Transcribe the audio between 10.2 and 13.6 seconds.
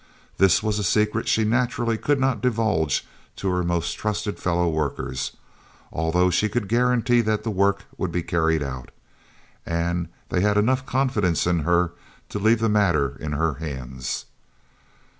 they had enough confidence in her to leave the matter in her